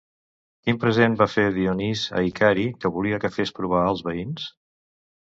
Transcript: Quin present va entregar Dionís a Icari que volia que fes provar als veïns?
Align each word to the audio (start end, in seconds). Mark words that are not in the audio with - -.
Quin 0.67 0.77
present 0.83 1.17
va 1.19 1.27
entregar 1.27 1.51
Dionís 1.57 2.05
a 2.21 2.23
Icari 2.29 2.65
que 2.85 2.91
volia 2.97 3.21
que 3.25 3.31
fes 3.37 3.53
provar 3.59 3.83
als 3.91 4.03
veïns? 4.09 4.49